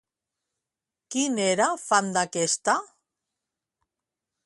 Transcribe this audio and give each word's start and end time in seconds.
Qui 1.15 1.27
n'era 1.35 1.69
fan 1.83 2.11
d'aquesta? 2.17 2.79